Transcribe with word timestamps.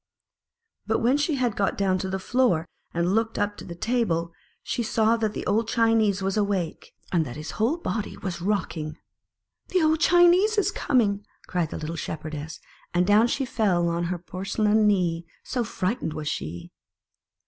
But 0.87 0.97
when 0.97 1.15
she 1.15 1.35
had 1.35 1.55
got 1.55 1.77
down 1.77 2.01
on 2.03 2.09
the 2.09 2.17
floor, 2.17 2.67
and 2.91 3.13
looked 3.13 3.37
up 3.37 3.55
to 3.57 3.65
the 3.65 3.75
table, 3.75 4.33
she 4.63 4.81
saw 4.81 5.15
that 5.17 5.27
no 5.35 5.43
tire 5.43 5.43
>$ 5.43 5.43
the 5.45 5.45
old 5.45 5.67
Chinese 5.67 6.23
was 6.23 6.35
awake, 6.37 6.91
and 7.11 7.23
that 7.23 7.35
his 7.35 7.51
whole 7.51 7.77
body 7.77 8.17
was 8.17 8.41
rocking." 8.41 8.97
The 9.69 9.83
old 9.83 9.99
Chinese 9.99 10.57
is 10.57 10.71
coming!" 10.71 11.23
cried 11.47 11.69
the 11.69 11.77
little 11.77 11.95
Shepherdess; 11.95 12.59
and 12.95 13.05
down 13.05 13.27
she 13.27 13.45
fell 13.45 13.89
on 13.89 14.05
her 14.05 14.17
porcelain 14.17 14.87
knee, 14.87 15.27
so 15.43 15.63
frightened 15.63 16.13
was 16.13 16.27
she. 16.27 16.71